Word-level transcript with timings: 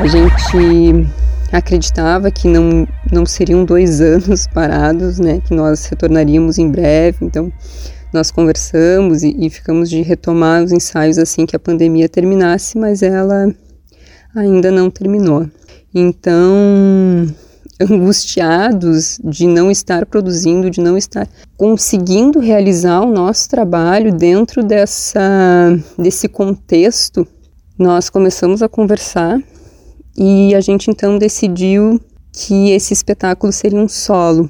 A 0.00 0.06
gente 0.06 1.06
acreditava 1.52 2.30
que 2.30 2.48
não, 2.48 2.88
não 3.12 3.26
seriam 3.26 3.66
dois 3.66 4.00
anos 4.00 4.46
parados, 4.46 5.18
né? 5.18 5.42
Que 5.46 5.52
nós 5.52 5.84
retornaríamos 5.84 6.56
em 6.56 6.70
breve. 6.70 7.18
Então, 7.20 7.52
nós 8.10 8.30
conversamos 8.30 9.22
e, 9.22 9.36
e 9.38 9.50
ficamos 9.50 9.90
de 9.90 10.00
retomar 10.00 10.64
os 10.64 10.72
ensaios 10.72 11.18
assim 11.18 11.44
que 11.44 11.54
a 11.54 11.58
pandemia 11.58 12.08
terminasse, 12.08 12.78
mas 12.78 13.02
ela 13.02 13.54
ainda 14.34 14.70
não 14.70 14.88
terminou. 14.90 15.46
Então, 15.94 16.56
angustiados 17.78 19.20
de 19.22 19.46
não 19.46 19.70
estar 19.70 20.06
produzindo, 20.06 20.70
de 20.70 20.80
não 20.80 20.96
estar 20.96 21.28
conseguindo 21.58 22.38
realizar 22.38 23.02
o 23.02 23.12
nosso 23.12 23.50
trabalho 23.50 24.14
dentro 24.14 24.62
dessa 24.62 25.20
desse 25.98 26.26
contexto, 26.26 27.28
nós 27.78 28.08
começamos 28.08 28.62
a 28.62 28.68
conversar 28.68 29.38
e 30.16 30.54
a 30.54 30.60
gente 30.60 30.90
então 30.90 31.18
decidiu 31.18 32.00
que 32.32 32.70
esse 32.70 32.92
espetáculo 32.92 33.52
seria 33.52 33.78
um 33.78 33.88
solo. 33.88 34.48